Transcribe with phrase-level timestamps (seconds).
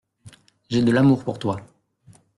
[0.71, 1.61] J’ai de l’amour pour toi.